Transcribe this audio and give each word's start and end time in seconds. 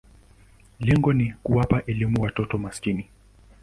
Lengo 0.79 1.13
ni 1.13 1.33
kuwapa 1.43 1.81
elimu 1.87 2.21
watoto 2.21 2.57
maskini. 2.57 3.09